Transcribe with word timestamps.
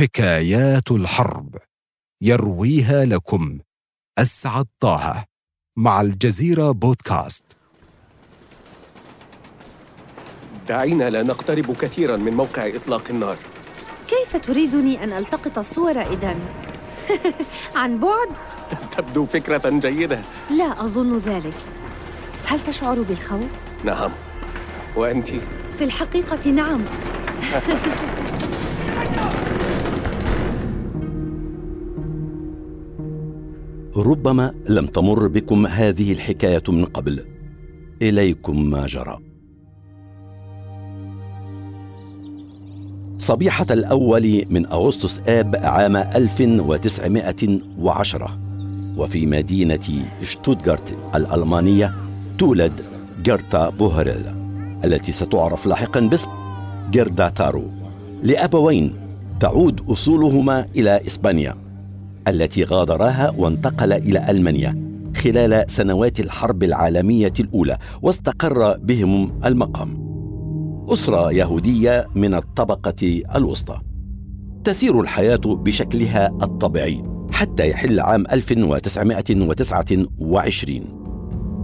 حكايات 0.00 0.90
الحرب. 0.90 1.56
يرويها 2.22 3.04
لكم. 3.04 3.58
أسعد 4.18 4.66
طه. 4.80 5.24
مع 5.78 6.00
الجزيرة 6.00 6.70
بودكاست. 6.70 7.44
دعينا 10.68 11.10
لا 11.10 11.22
نقترب 11.22 11.76
كثيرا 11.76 12.16
من 12.16 12.34
موقع 12.34 12.76
إطلاق 12.76 13.04
النار. 13.10 13.36
كيف 14.08 14.36
تريدني 14.36 15.04
أن 15.04 15.12
ألتقط 15.12 15.58
الصور 15.58 16.00
اذا؟ 16.00 16.36
عن 17.80 18.00
بعد؟ 18.00 18.28
تبدو 18.96 19.24
فكرة 19.24 19.68
جيدة. 19.68 20.22
لا 20.50 20.84
أظن 20.84 21.18
ذلك. 21.18 21.56
هل 22.46 22.60
تشعر 22.60 23.02
بالخوف؟ 23.02 23.62
نعم. 23.84 24.12
وانت؟ 24.96 25.28
في 25.78 25.84
الحقيقة 25.84 26.50
نعم. 26.50 26.84
ربما 34.00 34.54
لم 34.68 34.86
تمر 34.86 35.28
بكم 35.28 35.66
هذه 35.66 36.12
الحكاية 36.12 36.62
من 36.68 36.84
قبل. 36.84 37.24
إليكم 38.02 38.70
ما 38.70 38.86
جرى. 38.86 39.18
صبيحة 43.18 43.66
الأول 43.70 44.44
من 44.50 44.66
أغسطس 44.66 45.20
آب 45.28 45.56
عام 45.56 45.96
1910 45.96 48.38
وفي 48.96 49.26
مدينة 49.26 50.04
شتوتغارت 50.22 50.96
الألمانية 51.14 51.90
تولد 52.38 52.72
جرتا 53.24 53.70
بوهريل 53.70 54.24
التي 54.84 55.12
ستعرف 55.12 55.66
لاحقا 55.66 56.00
باسم 56.00 56.28
جيردا 56.90 57.28
تارو. 57.28 57.64
لأبوين 58.22 58.94
تعود 59.40 59.90
أصولهما 59.90 60.66
إلى 60.76 61.00
إسبانيا. 61.06 61.59
التي 62.30 62.64
غادراها 62.64 63.34
وانتقل 63.38 63.92
إلى 63.92 64.30
ألمانيا 64.30 64.90
خلال 65.16 65.64
سنوات 65.70 66.20
الحرب 66.20 66.62
العالمية 66.62 67.32
الأولى 67.40 67.78
واستقر 68.02 68.78
بهم 68.78 69.40
المقام. 69.44 70.10
أسرة 70.88 71.32
يهودية 71.32 72.06
من 72.14 72.34
الطبقة 72.34 73.22
الوسطى. 73.36 73.80
تسير 74.64 75.00
الحياة 75.00 75.40
بشكلها 75.44 76.28
الطبيعي 76.42 77.02
حتى 77.30 77.68
يحل 77.68 78.00
عام 78.00 78.24
1929 78.32 81.00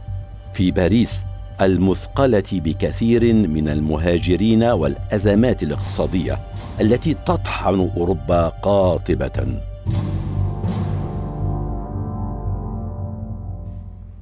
في 0.53 0.71
باريس 0.71 1.23
المثقلة 1.61 2.43
بكثير 2.53 3.33
من 3.33 3.69
المهاجرين 3.69 4.63
والأزمات 4.63 5.63
الاقتصادية 5.63 6.39
التي 6.81 7.13
تطحن 7.13 7.91
أوروبا 7.97 8.47
قاطبة. 8.47 9.61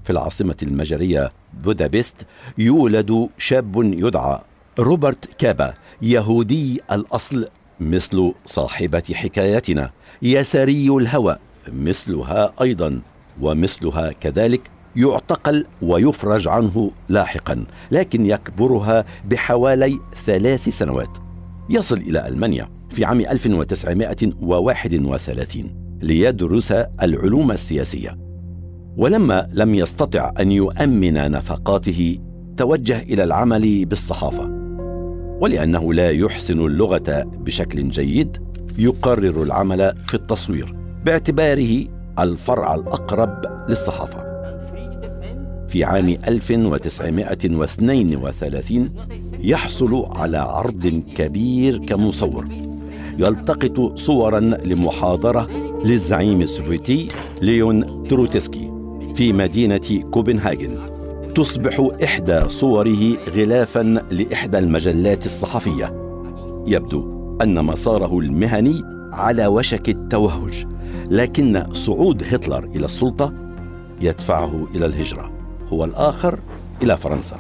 في 0.04 0.10
العاصمة 0.10 0.56
المجرية 0.64 1.32
بودابست 1.64 2.26
يولد 2.58 3.30
شاب 3.38 3.76
يدعى 3.76 4.40
روبرت 4.80 5.26
كابا 5.38 5.74
يهودي 6.02 6.82
الأصل 6.92 7.48
مثل 7.80 8.34
صاحبة 8.46 9.04
حكايتنا 9.14 9.92
يساري 10.22 10.90
الهوى 10.90 11.38
مثلها 11.68 12.54
أيضا 12.62 13.02
ومثلها 13.42 14.12
كذلك 14.12 14.62
يعتقل 14.96 15.66
ويفرج 15.82 16.48
عنه 16.48 16.92
لاحقا 17.10 17.66
لكن 17.92 18.26
يكبرها 18.26 19.06
بحوالي 19.26 20.00
ثلاث 20.26 20.70
سنوات. 20.70 21.18
يصل 21.70 21.98
إلى 21.98 22.28
ألمانيا 22.28 22.70
في 22.90 23.06
عام 23.06 23.20
1931 23.20 25.84
ليدرس 26.02 26.72
العلوم 27.02 27.52
السياسية. 27.52 28.18
ولما 28.98 29.50
لم 29.54 29.76
يستطع 29.76 30.32
أن 30.40 30.52
يؤمن 30.52 31.14
نفقاته 31.14 32.20
توجه 32.58 33.00
إلى 33.00 33.24
العمل 33.24 33.86
بالصحافة. 33.86 34.53
ولأنه 35.40 35.94
لا 35.94 36.12
يحسن 36.12 36.60
اللغة 36.60 37.24
بشكل 37.38 37.90
جيد 37.90 38.38
يقرر 38.78 39.44
العمل 39.44 39.94
في 40.08 40.14
التصوير 40.14 40.76
باعتباره 41.06 41.86
الفرع 42.20 42.76
الأقرب 42.76 43.42
للصحافة. 43.70 44.34
في 45.68 45.84
عام 45.84 46.18
1932 46.28 48.92
يحصل 49.40 50.06
على 50.12 50.38
عرض 50.38 51.04
كبير 51.16 51.78
كمصور 51.78 52.48
يلتقط 53.18 54.00
صورا 54.00 54.40
لمحاضرة 54.40 55.50
للزعيم 55.86 56.42
السوفيتي 56.42 57.08
ليون 57.42 58.08
تروتسكي 58.08 58.72
في 59.16 59.34
مدينة 59.34 60.04
كوبنهاجن. 60.12 60.93
تصبح 61.36 61.90
إحدى 62.04 62.50
صوره 62.50 63.18
غلافا 63.36 63.80
لإحدى 64.12 64.58
المجلات 64.58 65.26
الصحفية. 65.26 65.94
يبدو 66.68 67.38
أن 67.42 67.66
مساره 67.66 68.20
المهني 68.20 68.82
على 69.12 69.48
وشك 69.48 69.90
التوهج 69.90 70.66
لكن 71.10 71.74
صعود 71.74 72.24
هتلر 72.24 72.64
إلى 72.64 72.86
السلطة 72.86 73.34
يدفعه 74.02 74.68
إلى 74.76 74.86
الهجرة 74.86 75.32
هو 75.70 75.86
الآخر 75.86 76.40
إلى 76.84 76.98
فرنسا. 76.98 77.38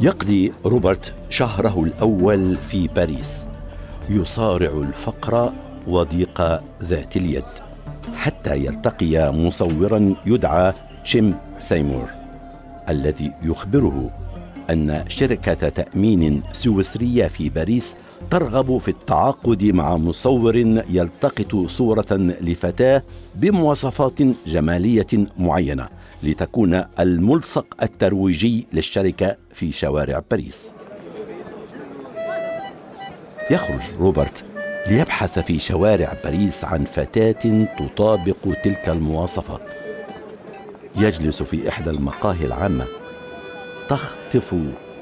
يقضي 0.00 0.52
روبرت 0.66 1.14
شهره 1.30 1.84
الأول 1.84 2.56
في 2.56 2.88
باريس 2.88 3.48
يصارع 4.10 4.70
الفقر 4.70 5.52
وضيق 5.86 6.60
ذات 6.82 7.16
اليد. 7.16 7.69
حتى 8.16 8.56
يلتقي 8.56 9.32
مصورا 9.32 10.14
يدعى 10.26 10.72
شيم 11.04 11.34
سيمور 11.58 12.10
الذي 12.88 13.32
يخبره 13.42 14.10
أن 14.70 15.04
شركة 15.08 15.68
تأمين 15.68 16.42
سويسرية 16.52 17.26
في 17.26 17.48
باريس 17.48 17.96
ترغب 18.30 18.78
في 18.78 18.88
التعاقد 18.88 19.64
مع 19.64 19.96
مصور 19.96 20.56
يلتقط 20.90 21.56
صورة 21.66 22.06
لفتاة 22.40 23.02
بمواصفات 23.34 24.22
جمالية 24.46 25.06
معينة 25.38 25.88
لتكون 26.22 26.84
الملصق 27.00 27.66
الترويجي 27.82 28.66
للشركة 28.72 29.36
في 29.54 29.72
شوارع 29.72 30.22
باريس. 30.30 30.76
يخرج 33.50 33.82
روبرت 33.98 34.44
ليبحث 34.86 35.38
في 35.38 35.58
شوارع 35.58 36.12
باريس 36.24 36.64
عن 36.64 36.84
فتاة 36.84 37.66
تطابق 37.78 38.36
تلك 38.64 38.88
المواصفات. 38.88 39.60
يجلس 40.96 41.42
في 41.42 41.68
إحدى 41.68 41.90
المقاهي 41.90 42.44
العامة. 42.44 42.84
تخطف 43.88 44.54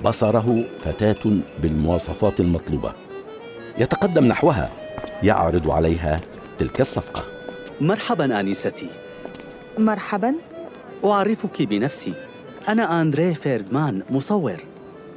بصره 0.04 0.64
فتاة 0.80 1.40
بالمواصفات 1.62 2.40
المطلوبة. 2.40 2.92
يتقدم 3.78 4.25
نحوها. 4.25 4.70
يعرض 5.22 5.70
عليها 5.70 6.20
تلك 6.58 6.80
الصفقة. 6.80 7.25
مرحبا 7.80 8.40
آنستي 8.40 8.90
مرحبا. 9.78 10.34
أعرفك 11.04 11.62
بنفسي. 11.62 12.14
أنا 12.69 13.00
أندري 13.00 13.34
فيردمان 13.34 14.02
مصور. 14.10 14.64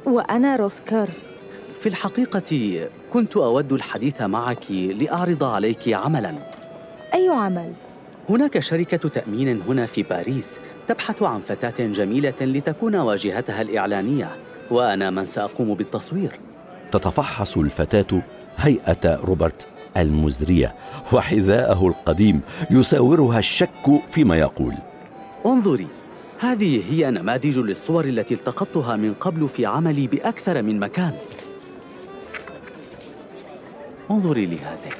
وأنا 0.04 0.56
روث 0.56 0.80
كيرف. 0.80 1.31
في 1.82 1.88
الحقيقة 1.88 2.88
كنت 3.12 3.36
أود 3.36 3.72
الحديث 3.72 4.22
معك 4.22 4.70
لأعرض 4.70 5.44
عليك 5.44 5.88
عملا. 5.88 6.34
أي 7.14 7.28
عمل؟ 7.28 7.72
هناك 8.28 8.58
شركة 8.58 9.08
تأمين 9.08 9.62
هنا 9.62 9.86
في 9.86 10.02
باريس 10.02 10.60
تبحث 10.88 11.22
عن 11.22 11.40
فتاة 11.40 11.86
جميلة 11.86 12.34
لتكون 12.40 12.96
واجهتها 12.96 13.62
الإعلانية 13.62 14.30
وأنا 14.70 15.10
من 15.10 15.26
سأقوم 15.26 15.74
بالتصوير. 15.74 16.40
تتفحص 16.92 17.56
الفتاة 17.56 18.22
هيئة 18.56 19.16
روبرت 19.24 19.66
المزرية 19.96 20.74
وحذاءه 21.12 21.86
القديم 21.86 22.40
يساورها 22.70 23.38
الشك 23.38 24.02
فيما 24.10 24.36
يقول. 24.36 24.74
انظري 25.46 25.88
هذه 26.38 26.82
هي 26.92 27.10
نماذج 27.10 27.58
للصور 27.58 28.04
التي 28.04 28.34
التقطتها 28.34 28.96
من 28.96 29.14
قبل 29.14 29.48
في 29.48 29.66
عملي 29.66 30.06
بأكثر 30.06 30.62
من 30.62 30.80
مكان. 30.80 31.12
انظري 34.12 34.46
لهذه 34.46 34.92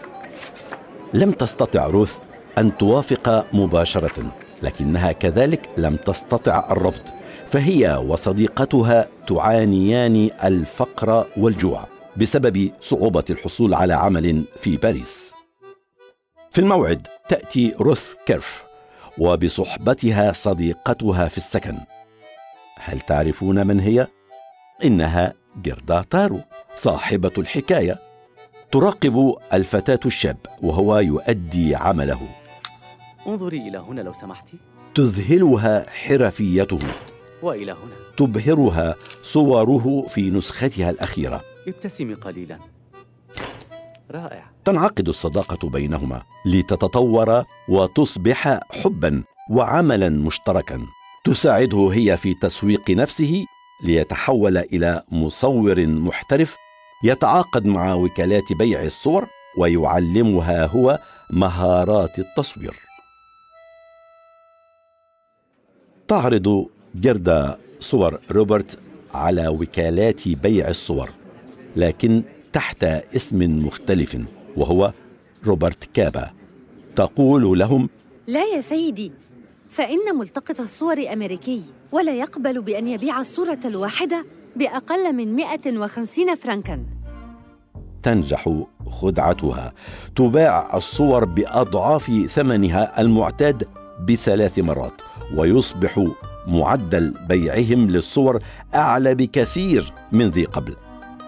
لم 1.14 1.32
تستطع 1.32 1.86
روث 1.86 2.18
أن 2.58 2.76
توافق 2.76 3.46
مباشرة 3.52 4.32
لكنها 4.62 5.12
كذلك 5.12 5.68
لم 5.76 5.96
تستطع 5.96 6.68
الرفض 6.70 7.02
فهي 7.50 8.04
وصديقتها 8.06 9.06
تعانيان 9.26 10.30
الفقر 10.44 11.26
والجوع 11.36 11.84
بسبب 12.16 12.70
صعوبة 12.80 13.24
الحصول 13.30 13.74
على 13.74 13.94
عمل 13.94 14.44
في 14.60 14.76
باريس. 14.76 15.32
في 16.50 16.60
الموعد 16.60 17.06
تأتي 17.28 17.74
روث 17.80 18.12
كيرف 18.26 18.64
وبصحبتها 19.18 20.32
صديقتها 20.32 21.28
في 21.28 21.36
السكن. 21.36 21.78
هل 22.78 23.00
تعرفون 23.00 23.66
من 23.66 23.80
هي؟ 23.80 24.06
إنها 24.84 25.34
جيردا 25.62 26.04
تارو 26.10 26.40
صاحبة 26.76 27.32
الحكاية. 27.38 28.11
تراقب 28.72 29.34
الفتاة 29.52 30.00
الشاب 30.06 30.36
وهو 30.62 30.98
يؤدي 30.98 31.74
عمله. 31.74 32.28
انظري 33.26 33.68
إلى 33.68 33.78
هنا 33.78 34.00
لو 34.00 34.12
سمحت. 34.12 34.50
تذهلها 34.94 35.90
حرفيته. 35.90 36.78
وإلى 37.42 37.72
هنا. 37.72 37.92
تبهرها 38.16 38.94
صوره 39.22 40.06
في 40.08 40.30
نسختها 40.30 40.90
الأخيرة. 40.90 41.40
ابتسمي 41.68 42.14
قليلا. 42.14 42.58
رائع. 44.10 44.50
تنعقد 44.64 45.08
الصداقة 45.08 45.68
بينهما 45.68 46.22
لتتطور 46.46 47.44
وتصبح 47.68 48.60
حبا 48.70 49.22
وعملا 49.50 50.08
مشتركا. 50.08 50.80
تساعده 51.24 51.90
هي 51.92 52.16
في 52.16 52.34
تسويق 52.34 52.90
نفسه 52.90 53.44
ليتحول 53.84 54.56
إلى 54.56 55.02
مصور 55.10 55.86
محترف 55.86 56.56
يتعاقد 57.04 57.66
مع 57.66 57.94
وكالات 57.94 58.52
بيع 58.52 58.82
الصور 58.82 59.26
ويعلمها 59.58 60.66
هو 60.66 60.98
مهارات 61.30 62.18
التصوير. 62.18 62.76
تعرض 66.08 66.66
جردا 66.94 67.58
صور 67.80 68.20
روبرت 68.30 68.78
على 69.14 69.48
وكالات 69.48 70.28
بيع 70.28 70.68
الصور 70.68 71.10
لكن 71.76 72.22
تحت 72.52 72.84
اسم 72.84 73.66
مختلف 73.66 74.16
وهو 74.56 74.92
روبرت 75.46 75.84
كابا. 75.84 76.30
تقول 76.96 77.58
لهم 77.58 77.88
لا 78.26 78.44
يا 78.44 78.60
سيدي 78.60 79.12
فإن 79.70 80.16
ملتقط 80.18 80.60
الصور 80.60 81.12
أمريكي 81.12 81.62
ولا 81.92 82.12
يقبل 82.12 82.62
بأن 82.62 82.86
يبيع 82.86 83.20
الصورة 83.20 83.60
الواحدة. 83.64 84.24
بأقل 84.56 85.12
من 85.12 85.36
150 85.36 86.34
فرنكاً. 86.34 86.84
تنجح 88.02 88.62
خدعتها. 88.90 89.72
تباع 90.16 90.76
الصور 90.76 91.24
بأضعاف 91.24 92.26
ثمنها 92.30 93.00
المعتاد 93.00 93.68
بثلاث 94.08 94.58
مرات 94.58 95.02
ويصبح 95.36 96.04
معدل 96.46 97.14
بيعهم 97.28 97.90
للصور 97.90 98.42
أعلى 98.74 99.14
بكثير 99.14 99.92
من 100.12 100.28
ذي 100.28 100.44
قبل. 100.44 100.76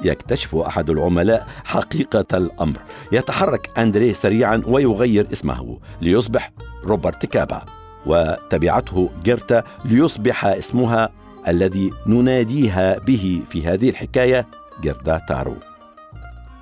يكتشف 0.05 0.55
أحد 0.55 0.91
العملاء 0.91 1.47
حقيقة 1.65 2.38
الأمر. 2.38 2.79
يتحرك 3.12 3.70
أندريه 3.79 4.12
سريعا 4.12 4.62
ويغير 4.67 5.27
اسمه 5.32 5.79
ليصبح 6.00 6.53
روبرت 6.85 7.27
كابا 7.27 7.62
وتبعته 8.06 9.11
جيرتا 9.25 9.65
ليصبح 9.85 10.44
اسمها 10.44 11.11
الذي 11.49 11.91
نناديها 12.06 12.99
به 12.99 13.43
في 13.50 13.67
هذه 13.67 13.91
الحكاية 13.91 14.46
جيردا 14.82 15.20
تارو. 15.29 15.55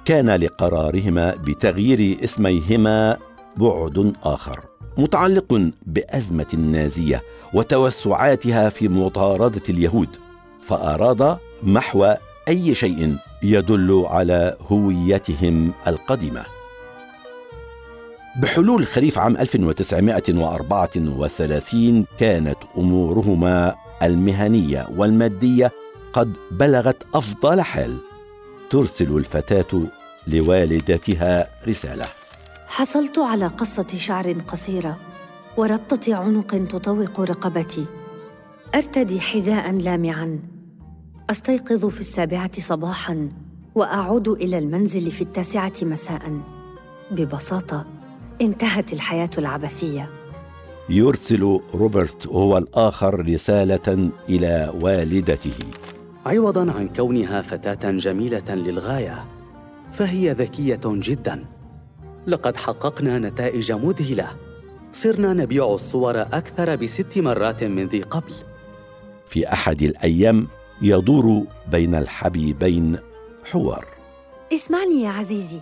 كان 0.05 0.31
لقرارهما 0.31 1.34
بتغيير 1.34 2.25
اسميهما 2.25 3.17
بعد 3.56 4.12
آخر 4.25 4.61
متعلق 4.99 5.70
بأزمة 5.87 6.46
النازية 6.55 7.23
وتوسعاتها 7.55 8.69
في 8.69 8.88
مطاردة 8.88 9.62
اليهود 9.69 10.08
فأراد 10.62 11.37
محو 11.62 12.14
أي 12.49 12.75
شيء 12.75 13.17
يدل 13.43 14.05
على 14.08 14.56
هويتهم 14.70 15.73
القديمة. 15.87 16.43
بحلول 18.43 18.87
خريف 18.87 19.19
عام 19.19 19.37
1934 19.37 22.06
كانت 22.19 22.56
أمورهما 22.79 23.75
المهنية 24.02 24.88
والمادية 24.96 25.70
قد 26.12 26.32
بلغت 26.50 27.02
أفضل 27.14 27.60
حال 27.60 27.96
ترسل 28.70 29.16
الفتاة 29.16 29.82
لوالدتها 30.26 31.49
رسالة. 31.69 32.04
حصلت 32.66 33.19
على 33.19 33.46
قصة 33.46 33.87
شعر 33.96 34.32
قصيرة 34.32 34.99
وربطة 35.56 36.14
عنق 36.14 36.64
تطوق 36.69 37.20
رقبتي. 37.20 37.84
أرتدي 38.75 39.20
حذاء 39.20 39.72
لامعا. 39.72 40.38
أستيقظ 41.31 41.87
في 41.87 42.00
السابعة 42.00 42.60
صباحا 42.60 43.28
وأعود 43.75 44.28
إلى 44.28 44.58
المنزل 44.58 45.10
في 45.10 45.22
التاسعة 45.22 45.72
مساء. 45.82 46.40
ببساطة 47.10 47.87
انتهت 48.40 48.93
الحياة 48.93 49.31
العبثية. 49.38 50.21
يرسل 50.93 51.61
روبرت 51.75 52.27
هو 52.27 52.59
الآخر 52.59 53.27
رسالة 53.29 54.11
إلى 54.29 54.73
والدته. 54.81 55.55
عوضا 56.27 56.73
عن 56.73 56.89
كونها 56.89 57.43
فتاة 57.43 57.91
جميلة 57.91 58.55
للغاية 58.55 59.25
فهي 59.93 60.33
ذكية 60.33 60.81
جدا. 60.85 61.44
لقد 62.27 62.56
حققنا 62.56 63.19
نتائج 63.19 63.73
مذهلة. 63.73 64.29
صرنا 64.93 65.33
نبيع 65.33 65.75
الصور 65.75 66.23
أكثر 66.23 66.77
بست 66.77 67.19
مرات 67.19 67.65
من 67.65 67.87
ذي 67.89 68.03
قبل. 68.03 68.33
في 69.29 69.53
أحد 69.53 69.83
الأيام 69.83 70.49
يدور 70.83 71.44
بين 71.70 71.94
الحبيبين 71.94 72.99
حوار. 73.51 73.87
اسمعني 74.53 75.03
يا 75.03 75.08
عزيزي 75.08 75.61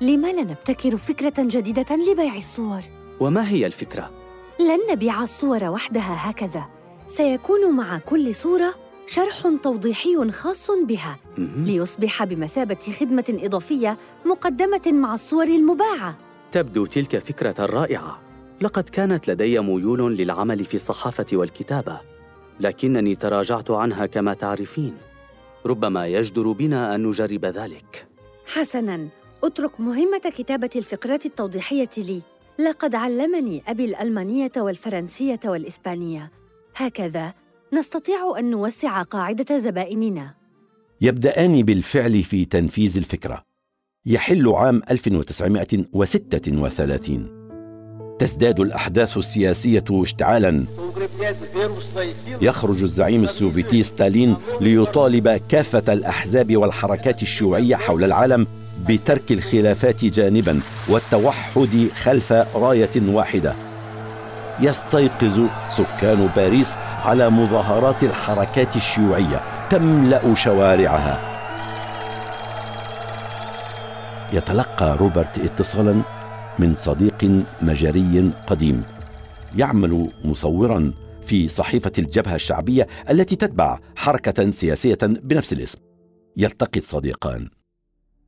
لما 0.00 0.32
لا 0.32 0.42
نبتكر 0.42 0.96
فكرة 0.96 1.34
جديدة 1.38 1.86
لبيع 2.12 2.36
الصور؟ 2.36 2.82
وما 3.20 3.48
هي 3.48 3.66
الفكرة؟ 3.66 4.17
لن 4.60 4.78
نبيع 4.92 5.22
الصور 5.22 5.64
وحدها 5.64 6.30
هكذا. 6.30 6.64
سيكون 7.08 7.76
مع 7.76 7.98
كل 7.98 8.34
صورة 8.34 8.74
شرح 9.06 9.48
توضيحي 9.62 10.30
خاص 10.30 10.70
بها 10.70 11.18
ليصبح 11.38 12.24
بمثابة 12.24 12.94
خدمة 13.00 13.38
إضافية 13.42 13.96
مقدمة 14.26 14.82
مع 14.86 15.14
الصور 15.14 15.44
المباعة. 15.44 16.18
تبدو 16.52 16.86
تلك 16.86 17.18
فكرة 17.18 17.54
رائعة. 17.66 18.20
لقد 18.60 18.88
كانت 18.88 19.28
لدي 19.30 19.60
ميول 19.60 20.16
للعمل 20.16 20.64
في 20.64 20.74
الصحافة 20.74 21.26
والكتابة 21.32 22.00
لكنني 22.60 23.14
تراجعت 23.14 23.70
عنها 23.70 24.06
كما 24.06 24.34
تعرفين. 24.34 24.96
ربما 25.66 26.06
يجدر 26.06 26.52
بنا 26.52 26.94
أن 26.94 27.06
نجرب 27.06 27.44
ذلك. 27.44 28.06
حسنا. 28.46 29.08
اترك 29.44 29.80
مهمة 29.80 30.18
كتابة 30.18 30.70
الفقرات 30.76 31.26
التوضيحية 31.26 31.90
لي. 31.96 32.22
لقد 32.60 32.94
علمني 32.94 33.62
أبي 33.68 33.84
الألمانية 33.84 34.52
والفرنسية 34.56 35.40
والإسبانية. 35.44 36.30
هكذا 36.76 37.32
نستطيع 37.74 38.38
أن 38.38 38.50
نوسع 38.50 39.02
قاعدة 39.02 39.58
زبائننا. 39.58 40.34
يبدأان 41.00 41.62
بالفعل 41.62 42.22
في 42.22 42.44
تنفيذ 42.44 42.96
الفكرة. 42.96 43.42
يحل 44.06 44.48
عام 44.48 44.82
1936 44.90 47.38
تزداد 48.18 48.60
الأحداث 48.60 49.16
السياسية 49.16 49.84
اشتعالا. 49.90 50.66
يخرج 52.42 52.82
الزعيم 52.82 53.22
السوفيتي 53.22 53.82
ستالين 53.82 54.36
ليطالب 54.60 55.28
كافة 55.28 55.92
الأحزاب 55.92 56.56
والحركات 56.56 57.22
الشيوعية 57.22 57.76
حول 57.76 58.04
العالم. 58.04 58.46
بترك 58.86 59.32
الخلافات 59.32 60.04
جانبا 60.04 60.60
والتوحد 60.88 61.88
خلف 61.94 62.32
راية 62.32 62.90
واحدة. 62.96 63.56
يستيقظ 64.60 65.40
سكان 65.68 66.28
باريس 66.36 66.76
على 67.04 67.30
مظاهرات 67.30 68.02
الحركات 68.02 68.76
الشيوعية 68.76 69.68
تملأ 69.70 70.34
شوارعها. 70.34 71.38
يتلقى 74.32 74.96
روبرت 74.96 75.38
اتصالا 75.38 76.02
من 76.58 76.74
صديق 76.74 77.44
مجري 77.62 78.32
قديم 78.46 78.82
يعمل 79.56 80.08
مصورا 80.24 80.92
في 81.26 81.48
صحيفة 81.48 81.92
الجبهة 81.98 82.34
الشعبية 82.34 82.86
التي 83.10 83.36
تتبع 83.36 83.78
حركة 83.96 84.50
سياسية 84.50 84.98
بنفس 85.02 85.52
الاسم. 85.52 85.78
يلتقي 86.36 86.78
الصديقان. 86.78 87.57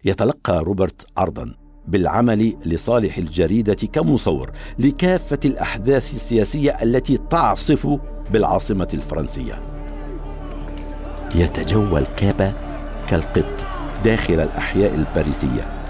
يتلقى 0.04 0.64
روبرت 0.64 1.06
عرضا 1.16 1.54
بالعمل 1.88 2.56
لصالح 2.66 3.18
الجريدة 3.18 3.74
كمصور 3.92 4.50
لكافة 4.78 5.38
الأحداث 5.44 6.14
السياسية 6.14 6.70
التي 6.82 7.18
تعصف 7.30 7.98
بالعاصمة 8.30 8.88
الفرنسية. 8.94 9.62
يتجول 11.34 12.06
كابا 12.06 12.52
كالقط 13.08 13.66
داخل 14.04 14.40
الأحياء 14.40 14.94
الباريسية 14.94 15.80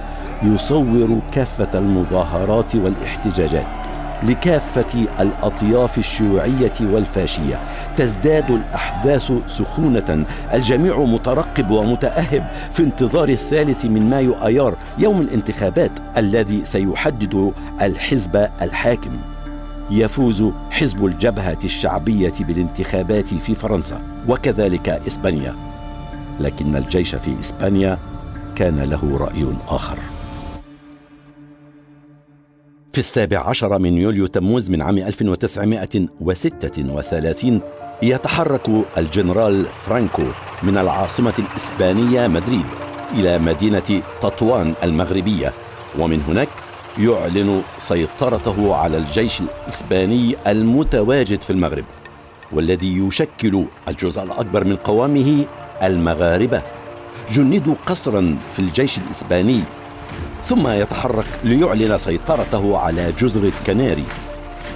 يصور 0.42 1.20
كافة 1.32 1.78
المظاهرات 1.78 2.76
والاحتجاجات 2.76 3.89
لكافة 4.22 5.06
الأطياف 5.20 5.98
الشيوعية 5.98 6.72
والفاشية. 6.80 7.60
تزداد 7.96 8.50
الأحداث 8.50 9.32
سخونة. 9.46 10.24
الجميع 10.54 10.98
مترقب 10.98 11.70
ومتأهب 11.70 12.46
في 12.72 12.82
انتظار 12.82 13.28
الثالث 13.28 13.84
من 13.84 14.10
مايو 14.10 14.32
أيار 14.32 14.74
يوم 14.98 15.20
الانتخابات 15.20 15.92
الذي 16.16 16.64
سيحدد 16.64 17.52
الحزب 17.82 18.48
الحاكم. 18.62 19.16
يفوز 19.90 20.44
حزب 20.70 21.06
الجبهة 21.06 21.58
الشعبية 21.64 22.32
بالانتخابات 22.40 23.28
في 23.28 23.54
فرنسا 23.54 24.00
وكذلك 24.28 24.88
إسبانيا. 24.88 25.54
لكن 26.40 26.76
الجيش 26.76 27.14
في 27.14 27.40
إسبانيا 27.40 27.98
كان 28.56 28.80
له 28.80 29.18
رأي 29.20 29.46
آخر. 29.68 29.98
في 32.92 32.98
السابع 32.98 33.38
عشر 33.38 33.78
من 33.78 33.98
يوليو 33.98 34.26
تموز 34.26 34.70
من 34.70 34.82
عام 34.82 34.98
1936 34.98 37.60
يتحرك 38.02 38.70
الجنرال 38.98 39.66
فرانكو 39.86 40.22
من 40.62 40.78
العاصمة 40.78 41.34
الإسبانية 41.38 42.28
مدريد 42.28 42.66
إلى 43.12 43.38
مدينة 43.38 44.02
تطوان 44.20 44.74
المغربية 44.82 45.52
ومن 45.98 46.22
هناك 46.22 46.48
يعلن 46.98 47.62
سيطرته 47.78 48.74
على 48.74 48.96
الجيش 48.96 49.40
الإسباني 49.40 50.36
المتواجد 50.46 51.42
في 51.42 51.50
المغرب 51.50 51.84
والذي 52.52 52.98
يشكل 52.98 53.64
الجزء 53.88 54.22
الأكبر 54.22 54.64
من 54.64 54.76
قوامه 54.76 55.44
المغاربة. 55.82 56.62
جندوا 57.30 57.74
قصرا 57.86 58.36
في 58.52 58.58
الجيش 58.58 58.98
الإسباني 58.98 59.60
ثم 60.42 60.68
يتحرك 60.68 61.26
ليعلن 61.44 61.98
سيطرته 61.98 62.78
على 62.78 63.12
جزر 63.12 63.44
الكناري. 63.44 64.04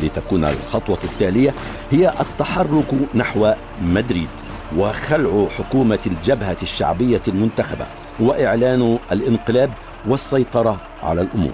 لتكون 0.02 0.44
الخطوة 0.44 0.98
التالية 1.04 1.54
هي 1.90 2.12
التحرك 2.20 2.94
نحو 3.14 3.52
مدريد 3.82 4.28
وخلع 4.76 5.46
حكومة 5.58 5.98
الجبهة 6.06 6.56
الشعبية 6.62 7.22
المنتخبة 7.28 7.86
وإعلان 8.20 8.98
الانقلاب 9.12 9.70
والسيطرة 10.06 10.80
على 11.02 11.20
الأمور. 11.20 11.52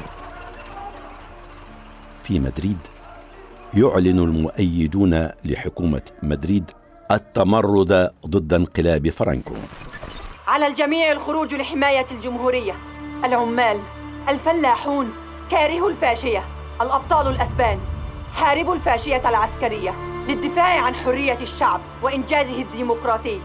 في 2.22 2.40
مدريد 2.40 2.78
يعلن 3.74 4.18
المؤيدون 4.18 5.28
لحكومة 5.44 6.02
مدريد 6.22 6.70
التمرد 7.10 8.10
ضد 8.26 8.52
انقلاب 8.54 9.10
فرانكو. 9.10 9.54
على 10.46 10.66
الجميع 10.66 11.12
الخروج 11.12 11.54
لحماية 11.54 12.06
الجمهورية. 12.10 12.74
العمال 13.24 13.80
الفلاحون 14.30 15.10
كارهو 15.50 15.88
الفاشية 15.88 16.42
الأبطال 16.80 17.26
الأسبان 17.26 17.78
حاربوا 18.34 18.74
الفاشية 18.74 19.28
العسكرية 19.28 19.94
للدفاع 20.28 20.80
عن 20.80 20.94
حرية 20.94 21.38
الشعب 21.42 21.80
وإنجازه 22.02 22.62
الديمقراطي 22.62 23.38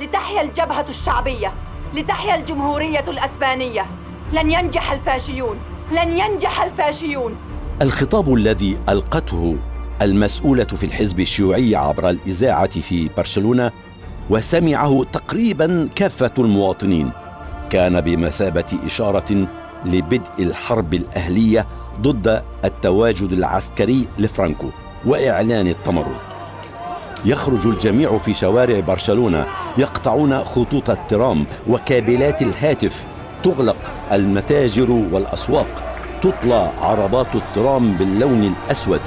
لتحيا 0.00 0.42
الجبهة 0.42 0.86
الشعبية 0.88 1.52
لتحيا 1.94 2.34
الجمهورية 2.34 3.04
الأسبانية. 3.08 3.86
لن 4.32 4.50
ينجح 4.50 4.92
الفاشيون 4.92 5.56
لن 5.92 6.18
ينجح 6.18 6.62
الفاشيون. 6.62 7.36
الخطاب 7.82 8.34
الذي 8.34 8.78
ألقته 8.88 9.56
المسؤولة 10.02 10.64
في 10.64 10.86
الحزب 10.86 11.20
الشيوعي 11.20 11.76
عبر 11.76 12.10
الإذاعة 12.10 12.80
في 12.80 13.10
برشلونة 13.16 13.70
وسمعه 14.30 15.04
تقريبا 15.12 15.88
كافة 15.94 16.32
المواطنين 16.38 17.10
كان 17.70 18.00
بمثابة 18.00 18.78
إشارة 18.86 19.46
لبدء 19.84 20.30
الحرب 20.38 20.94
الأهلية 20.94 21.66
ضد 22.00 22.42
التواجد 22.64 23.32
العسكري 23.32 24.06
لفرانكو 24.18 24.66
وإعلان 25.06 25.66
التمرد. 25.66 26.16
يخرج 27.24 27.66
الجميع 27.66 28.18
في 28.18 28.34
شوارع 28.34 28.80
برشلونة 28.80 29.46
يقطعون 29.78 30.44
خطوط 30.44 30.90
الترام 30.90 31.46
وكابلات 31.68 32.42
الهاتف 32.42 33.04
تغلق 33.44 33.76
المتاجر 34.12 34.90
والأسواق 34.90 35.96
تطلى 36.22 36.72
عربات 36.80 37.34
الترام 37.34 37.94
باللون 37.96 38.54
الأسود. 38.64 39.00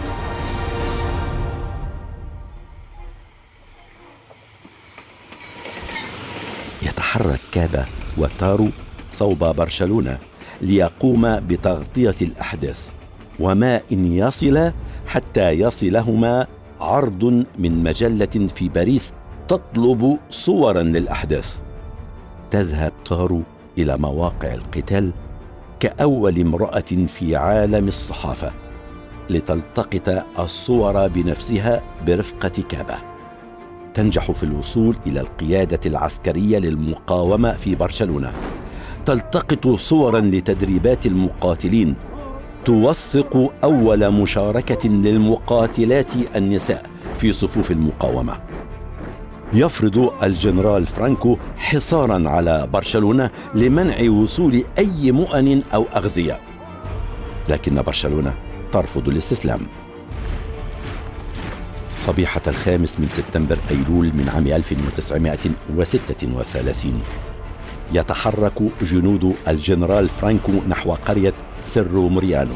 يتحرك 6.81 7.39
كابا 7.51 7.85
وتارو 8.17 8.69
صوب 9.11 9.39
برشلونة. 9.39 10.17
ليقوم 10.63 11.39
بتغطية 11.39 12.15
الأحداث 12.21 12.89
وما 13.39 13.81
إن 13.91 14.11
يصل 14.11 14.71
حتى 15.07 15.49
يصلهما 15.49 16.47
عرض 16.79 17.45
من 17.59 17.83
مجلة 17.83 18.47
في 18.55 18.69
باريس 18.69 19.13
تطلب 19.47 20.17
صورا 20.29 20.81
للأحداث. 20.81 21.59
تذهب 22.51 22.91
تارو 23.05 23.41
إلى 23.77 23.97
مواقع 23.97 24.53
القتال 24.53 25.11
كأول 25.79 26.39
امرأة 26.39 27.07
في 27.07 27.35
عالم 27.35 27.87
الصحافة 27.87 28.51
لتلتقط 29.29 30.25
الصور 30.39 31.07
بنفسها 31.07 31.81
برفقة 32.07 32.63
كابة. 32.69 32.97
تنجح 33.93 34.31
في 34.31 34.43
الوصول 34.43 34.95
إلى 35.07 35.21
القيادة 35.21 35.79
العسكرية 35.85 36.59
للمقاومة 36.59 37.53
في 37.53 37.75
برشلونة. 37.75 38.33
تلتقط 39.05 39.67
صورا 39.67 40.19
لتدريبات 40.19 41.05
المقاتلين. 41.05 41.95
توثق 42.65 43.51
أول 43.63 44.11
مشاركة 44.11 44.89
للمقاتلات 44.89 46.11
النساء 46.35 46.85
في 47.19 47.31
صفوف 47.31 47.71
المقاومة. 47.71 48.39
يفرض 49.53 50.23
الجنرال 50.23 50.87
فرانكو 50.87 51.37
حصارا 51.57 52.29
على 52.29 52.67
برشلونة 52.73 53.29
لمنع 53.55 54.09
وصول 54.09 54.63
أي 54.77 55.11
مؤن 55.11 55.61
أو 55.73 55.85
أغذية. 55.95 56.39
لكن 57.49 57.81
برشلونة 57.81 58.33
ترفض 58.71 59.09
الاستسلام. 59.09 59.61
صبيحة 61.93 62.41
الخامس 62.47 62.99
من 62.99 63.07
سبتمبر 63.07 63.57
أيلول 63.71 64.05
من 64.05 64.29
عام 64.35 64.47
1936 64.47 67.01
يتحرك 67.93 68.61
جنود 68.81 69.35
الجنرال 69.47 70.09
فرانكو 70.09 70.51
نحو 70.69 70.93
قرية 70.93 71.33
سيرو 71.73 72.09
مريانو 72.09 72.55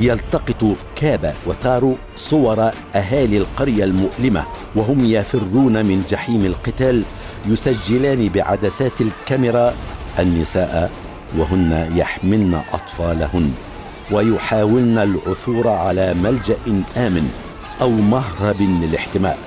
يلتقط 0.00 0.76
كابا 0.96 1.34
وتارو 1.46 1.96
صور 2.16 2.70
أهالي 2.94 3.38
القرية 3.38 3.84
المؤلمة 3.84 4.44
وهم 4.74 5.04
يفرون 5.04 5.86
من 5.86 6.04
جحيم 6.10 6.44
القتال 6.44 7.02
يسجلان 7.46 8.28
بعدسات 8.28 9.00
الكاميرا 9.00 9.74
النساء 10.18 10.90
وهن 11.38 11.90
يحملن 11.96 12.60
أطفالهن 12.72 13.52
ويحاولن 14.10 14.98
العثور 14.98 15.68
على 15.68 16.14
ملجأ 16.14 16.56
آمن 16.96 17.30
أو 17.80 17.90
مهرب 17.90 18.60
للاحتماء 18.60 19.38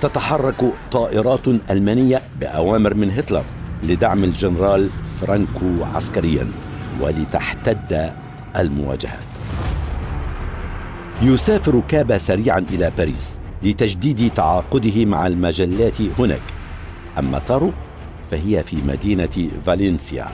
تتحرك 0.00 0.72
طائرات 0.92 1.48
ألمانية 1.70 2.22
بأوامر 2.40 2.94
من 2.94 3.10
هتلر. 3.10 3.44
لدعم 3.82 4.24
الجنرال 4.24 4.90
فرانكو 5.20 5.84
عسكريا 5.94 6.48
ولتحتد 7.00 8.12
المواجهات. 8.56 9.30
يسافر 11.22 11.82
كابا 11.88 12.18
سريعا 12.18 12.58
إلى 12.58 12.92
باريس 12.98 13.38
لتجديد 13.62 14.30
تعاقده 14.34 15.04
مع 15.04 15.26
المجلات 15.26 16.00
هناك. 16.18 16.42
أما 17.18 17.38
تارو 17.38 17.72
فهي 18.30 18.62
في 18.62 18.76
مدينة 18.86 19.50
فالنسيا. 19.66 20.26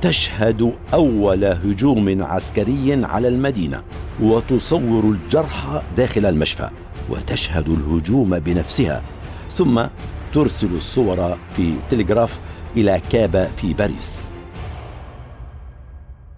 تشهد 0.00 0.72
أول 0.94 1.44
هجوم 1.44 2.22
عسكري 2.22 3.04
على 3.04 3.28
المدينة 3.28 3.82
وتصور 4.22 5.04
الجرحى 5.04 5.82
داخل 5.96 6.26
المشفى 6.26 6.70
وتشهد 7.10 7.68
الهجوم 7.68 8.38
بنفسها 8.38 9.02
ثم 9.50 9.86
ترسل 10.34 10.76
الصور 10.76 11.38
في 11.56 11.74
تلغراف 11.90 12.38
إلى 12.78 13.00
كابا 13.12 13.44
في 13.44 13.74
باريس. 13.74 14.32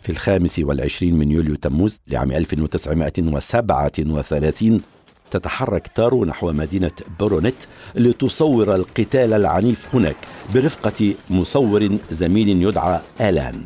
في 0.03 0.13
الخامس 0.13 0.59
والعشرين 0.59 1.19
من 1.19 1.31
يوليو 1.31 1.55
تموز 1.55 2.01
لعام 2.07 2.33
1937 2.33 4.83
تتحرك 5.31 5.89
تارو 5.89 6.25
نحو 6.25 6.53
مدينة 6.53 6.91
برونيت 7.21 7.65
لتصور 7.95 8.75
القتال 8.75 9.33
العنيف 9.33 9.89
هناك 9.95 10.17
برفقة 10.55 11.15
مصور 11.31 11.99
زميل 12.11 12.49
يدعى 12.49 13.01
آلان. 13.21 13.63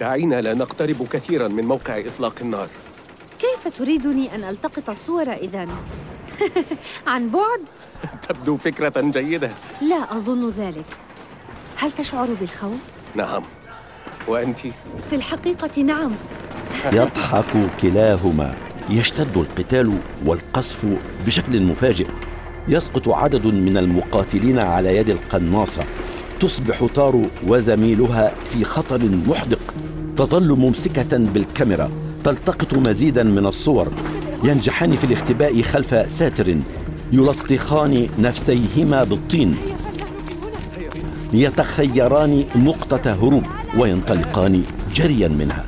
دعينا 0.00 0.40
لا 0.40 0.54
نقترب 0.54 1.06
كثيرا 1.06 1.48
من 1.48 1.64
موقع 1.64 2.00
إطلاق 2.00 2.34
النار. 2.40 2.68
كيف 3.38 3.78
تريدني 3.78 4.34
أن 4.34 4.44
ألتقط 4.44 4.90
الصور 4.90 5.32
إذن؟ 5.32 5.68
عن 7.06 7.30
بعد؟ 7.30 7.60
تبدو 8.28 8.56
فكرة 8.56 9.00
جيدة. 9.00 9.50
لا 9.82 10.16
أظن 10.16 10.50
ذلك. 10.50 10.86
هل 11.76 11.92
تشعر 11.92 12.28
بالخوف؟ 12.40 12.92
نعم. 13.14 13.42
وأنت؟ 14.28 14.58
في 15.10 15.16
الحقيقة 15.16 15.82
نعم. 15.82 16.10
يضحك 16.92 17.70
كلاهما. 17.82 18.54
يشتد 18.90 19.36
القتال 19.36 19.98
والقصف 20.26 20.86
بشكل 21.26 21.62
مفاجئ. 21.62 22.06
يسقط 22.68 23.08
عدد 23.08 23.46
من 23.46 23.76
المقاتلين 23.76 24.58
على 24.58 24.96
يد 24.96 25.10
القناصة. 25.10 25.84
تصبح 26.40 26.86
تارو 26.94 27.22
وزميلها 27.46 28.34
في 28.44 28.64
خطر 28.64 29.00
محدق. 29.26 29.74
تظل 30.16 30.48
ممسكة 30.48 31.18
بالكاميرا. 31.18 31.90
تلتقط 32.24 32.74
مزيدا 32.74 33.22
من 33.22 33.46
الصور. 33.46 33.92
ينجحان 34.44 34.96
في 34.96 35.04
الاختباء 35.04 35.62
خلف 35.62 36.12
ساتر. 36.12 36.56
يلطخان 37.12 38.08
نفسيهما 38.18 39.04
بالطين. 39.04 39.56
يتخيران 41.34 42.44
نقطة 42.56 43.12
هروب 43.12 43.42
وينطلقان 43.78 44.62
جريا 44.94 45.28
منها. 45.28 45.64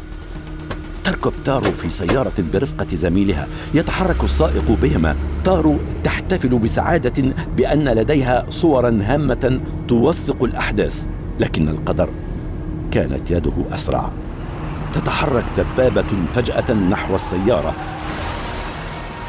تركب 1.04 1.32
تارو 1.44 1.70
في 1.70 1.90
سيارة 1.90 2.32
برفقة 2.52 2.86
زميلها. 2.92 3.46
يتحرك 3.74 4.24
السائق 4.24 4.78
بهما. 4.82 5.16
تارو 5.44 5.76
تحتفل 6.04 6.58
بسعادة 6.58 7.34
بأن 7.56 7.88
لديها 7.88 8.46
صورا 8.50 8.98
هامة 9.02 9.60
توثق 9.88 10.44
الأحداث 10.44 11.06
لكن 11.40 11.68
القدر 11.68 12.08
كانت 12.90 13.30
يده 13.30 13.54
أسرع. 13.72 14.12
تتحرك 14.92 15.44
دبابة 15.56 16.04
فجأة 16.34 16.72
نحو 16.72 17.14
السيارة. 17.14 17.74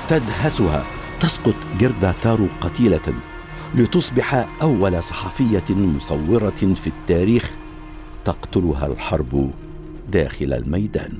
تدهسها. 0.09 0.83
تسقط 1.19 1.55
جردا 1.79 2.13
تارو 2.23 2.47
قتيلة. 2.61 3.13
لتصبح 3.75 4.47
أول 4.61 5.03
صحفية 5.03 5.65
مصورة 5.69 6.49
في 6.49 6.87
التاريخ 6.87 7.57
تقتلها 8.25 8.87
الحرب 8.87 9.51
داخل 10.09 10.53
الميدان. 10.53 11.19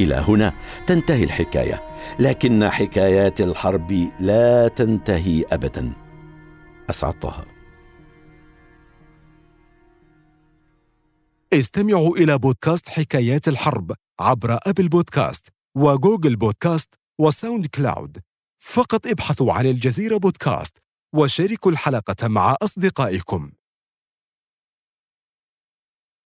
إلى 0.00 0.14
هنا 0.14 0.52
تنتهي 0.86 1.24
الحكاية 1.24 1.82
لكن 2.18 2.68
حكايات 2.68 3.40
الحرب 3.40 4.10
لا 4.20 4.68
تنتهي 4.68 5.44
ابدا. 5.52 5.92
أسعد 6.90 7.18
طه. 7.18 7.44
استمعوا 11.52 12.16
إلى 12.16 12.38
بودكاست 12.38 12.88
حكايات 12.88 13.48
الحرب 13.48 13.92
عبر 14.20 14.58
أبل 14.66 14.88
بودكاست 14.88 15.48
وجوجل 15.76 16.36
بودكاست 16.36 16.94
وساوند 17.20 17.66
كلاود. 17.66 18.18
فقط 18.66 19.06
ابحثوا 19.06 19.52
عن 19.52 19.66
الجزيرة 19.66 20.16
بودكاست 20.16 20.78
وشاركوا 21.14 21.72
الحلقة 21.72 22.28
مع 22.28 22.56
أصدقائكم. 22.62 23.50